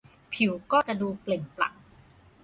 [0.33, 1.73] ผิวก็จะดูเปล่งปลั่ง